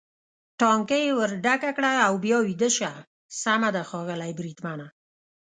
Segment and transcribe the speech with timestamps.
[0.59, 2.91] ټانکۍ یې ور ډکه کړه او بیا ویده شه،
[3.41, 4.87] سمه ده ښاغلی بریدمنه.